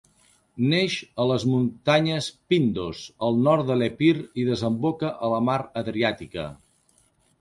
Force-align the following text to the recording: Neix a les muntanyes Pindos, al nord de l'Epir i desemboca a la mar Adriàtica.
Neix 0.69 0.93
a 1.23 1.25
les 1.31 1.43
muntanyes 1.49 2.29
Pindos, 2.53 3.01
al 3.27 3.37
nord 3.49 3.69
de 3.69 3.77
l'Epir 3.83 4.15
i 4.45 4.49
desemboca 4.51 5.13
a 5.29 5.31
la 5.35 5.41
mar 5.51 5.59
Adriàtica. 5.83 6.49